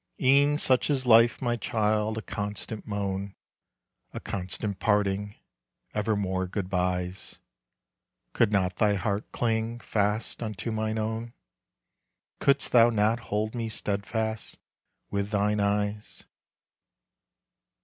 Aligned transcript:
E'en 0.19 0.57
such 0.57 0.89
is 0.89 1.05
life, 1.05 1.43
my 1.43 1.55
child, 1.55 2.17
a 2.17 2.23
constant 2.23 2.87
moan 2.87 3.35
A 4.15 4.19
constant 4.19 4.79
parting, 4.79 5.35
evermore 5.93 6.47
good 6.47 6.71
byes, 6.71 7.37
Could 8.33 8.51
not 8.51 8.77
thy 8.77 8.95
heart 8.95 9.31
cling 9.31 9.77
fast 9.79 10.41
unto 10.41 10.71
mine 10.71 10.97
own? 10.97 11.33
Couldst 12.39 12.71
thou 12.71 12.89
not 12.89 13.19
hold 13.29 13.53
me 13.53 13.69
steadfast 13.69 14.57
with 15.11 15.29
thine 15.29 15.59
eyes? 15.59 16.23